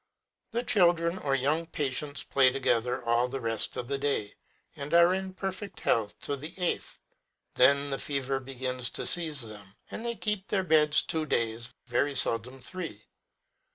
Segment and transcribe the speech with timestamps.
[0.49, 4.33] The chil dren or young patients play together all the rest of the day,
[4.75, 6.97] and are in perfect health to the eighth.
[7.53, 12.15] Then the fever begins to seize them, and they keep their beds two days, very
[12.15, 13.05] seldom three.